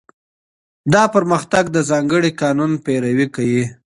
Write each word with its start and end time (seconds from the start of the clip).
دا 0.93 1.03
پرمختګ 1.15 1.63
د 1.71 1.77
ځانګړي 1.89 2.31
قانون 2.41 2.71
پیروي 2.85 3.27
کوي. 3.35 3.63